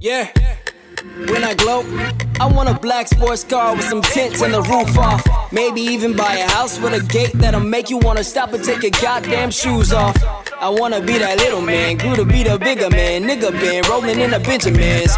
[0.00, 0.30] Yeah.
[1.30, 1.82] When I glow,
[2.38, 5.26] I want a black sports car with some tints and the roof off.
[5.52, 8.82] Maybe even buy a house with a gate that'll make you wanna stop and take
[8.82, 10.16] your goddamn shoes off.
[10.60, 13.24] I wanna be that little man, grew to be the bigger man.
[13.24, 15.16] Nigga been rolling in the Benjamins.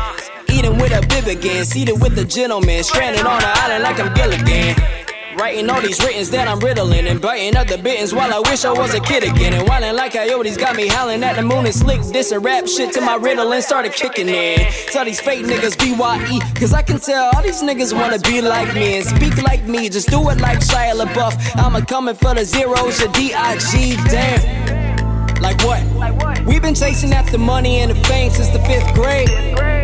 [0.48, 2.82] Eating with a bib again, seated with a gentleman.
[2.84, 4.97] Stranded on an island like I'm Gilligan.
[5.38, 8.64] Writing all these writtens that I'm riddling and biting up the bittens while I wish
[8.64, 9.54] I was a kid again.
[9.54, 12.66] And whining like coyotes got me howling at the moon and slick this and rap
[12.66, 14.58] shit to my riddle and started kicking in.
[14.90, 18.74] Tell these fake niggas BYE, cause I can tell all these niggas wanna be like
[18.74, 19.88] me and speak like me.
[19.88, 21.56] Just do it like Shia LaBeouf.
[21.56, 25.40] I'ma coming for the zeros, your DIG, damn.
[25.40, 26.44] Like what?
[26.46, 29.77] We've been chasing after money and the fame since the fifth grade.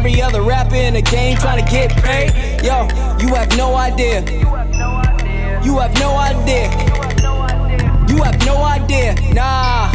[0.00, 2.32] Every other rapper in the game trying to get paid.
[2.64, 2.88] Yo,
[3.20, 4.20] you have no idea.
[5.62, 6.70] You have no idea.
[8.08, 9.14] You have no idea.
[9.34, 9.92] Nah.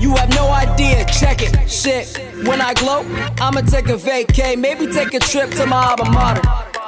[0.00, 2.06] You have no idea, check it, shit.
[2.44, 3.02] When I glow,
[3.40, 6.42] I'ma take a vacay, maybe take a trip to my alma mater.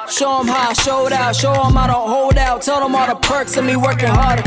[0.09, 2.85] Show Show 'em how I showed out, show show 'em how to hold out, tell
[2.85, 4.43] 'em all the perks of me working harder.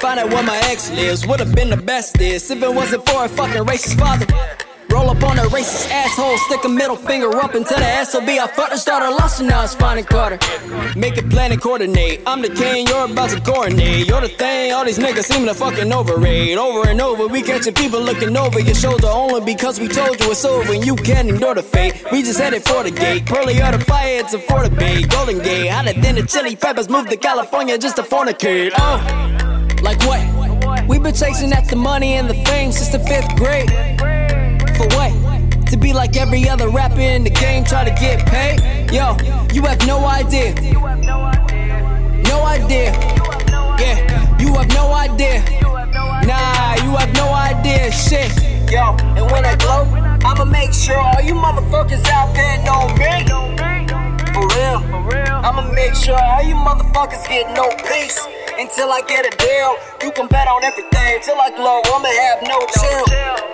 [0.00, 3.26] Find out where my ex lives, would've been the best is if it wasn't for
[3.26, 4.26] a fucking racist father.
[4.92, 8.28] Roll up on a racist asshole, stick a middle finger up into the SOB.
[8.28, 10.38] I fucked and started lost and now it's finding Carter.
[10.94, 12.20] Make a plan and coordinate.
[12.26, 14.06] I'm the king, you're about to coordinate.
[14.06, 16.58] You're the thing, all these niggas seem to fucking overrate.
[16.58, 20.30] Over and over, we catching people looking over your shoulder only because we told you
[20.30, 22.04] it's over and you can't ignore the fate.
[22.12, 23.24] We just headed for the gate.
[23.24, 25.04] Pearly are the fire, it's a for the bay.
[25.04, 26.90] Golden Gate, hotter than the chili peppers.
[26.90, 28.72] Moved to California just to fornicate.
[28.76, 29.00] Oh,
[29.80, 30.86] like what?
[30.86, 33.70] We've been chasing after money and the fame since the fifth grade
[34.82, 35.12] for what?
[35.70, 38.60] To be like every other rapper in the game, try to get paid?
[38.92, 39.16] Yo,
[39.52, 40.54] you have no idea.
[42.28, 42.92] No idea.
[43.78, 45.42] Yeah, you have no idea.
[46.26, 47.90] Nah, you have no idea.
[47.90, 48.30] Shit.
[48.70, 49.84] Yo, and when I glow,
[50.24, 53.24] I'ma make sure all you motherfuckers out there know me.
[54.34, 54.80] For real.
[55.44, 58.20] I'ma make sure all you motherfuckers get no peace
[58.58, 59.76] until I get a deal.
[60.02, 61.80] You can bet on everything till I glow.
[61.86, 63.51] I'ma have no chill.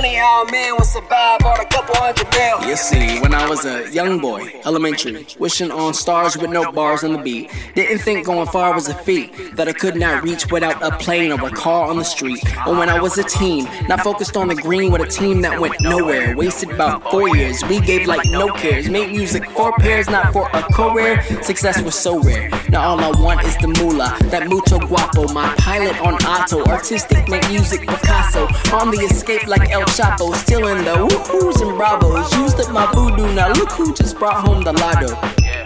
[0.00, 2.70] Funny how a man will survive on a couple hundred mil?
[2.70, 7.04] You see, when I was a young boy, elementary, wishing on stars with no bars
[7.04, 10.50] on the beat, didn't think going far was a feat that I could not reach
[10.50, 12.42] without a plane or a car on the street.
[12.66, 15.60] Or when I was a teen, not focused on the green with a team that
[15.60, 16.34] went nowhere.
[16.34, 18.88] Wasted about four years, we gave like no cares.
[18.88, 21.20] Made music for pairs, not for a career.
[21.42, 22.48] Success was so rare.
[22.70, 25.30] Now all I want is the moolah, that mucho guapo.
[25.34, 28.48] My pilot on auto, artistic, make music Picasso.
[28.74, 32.32] On the escape like El Chapo, stealing the woohoos and bravos.
[32.36, 35.16] Used up my voodoo, now look who just brought home the lotto.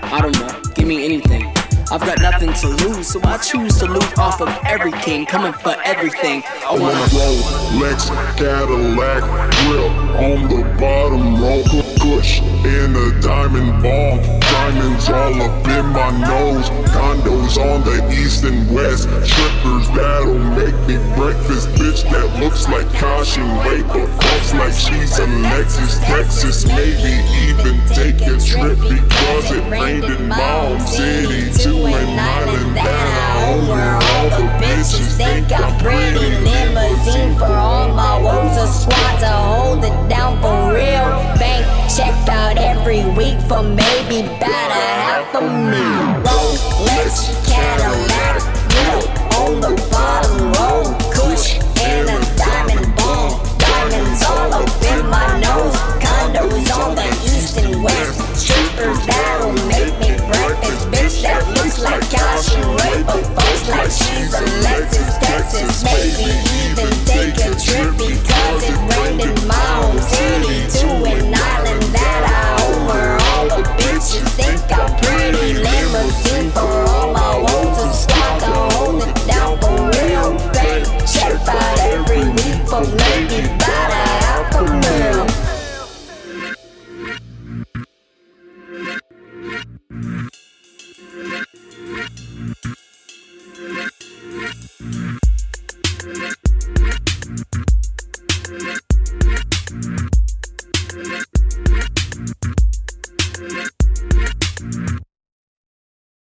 [0.03, 1.53] I don't know, give me anything.
[1.93, 5.53] I've got nothing to lose, so I choose to loot off of every king, coming
[5.53, 6.43] for everything.
[6.67, 9.23] I wanna roll Lex Cadillac
[9.61, 14.17] grill on the bottom roll push in a diamond ball.
[14.41, 16.69] Diamonds all up in my nose.
[16.93, 19.05] Condos on the east and west.
[19.25, 21.69] Strippers that'll make me breakfast.
[21.79, 24.04] Bitch that looks like caution vapor.
[24.65, 26.65] Like she's a Lexus, Texas.
[26.65, 31.53] Maybe even take a trip because it rained in my city.
[31.53, 35.19] Two and Island down over all the bitches.
[35.19, 38.57] Think I'm pretty limousine for all my woes.
[38.57, 41.13] A squad to hold it down for real.
[41.37, 46.25] Bank checked out every week for maybe about a half a mil.
[46.25, 48.41] Rolex, Cadillac,
[49.37, 50.84] on the bottom row.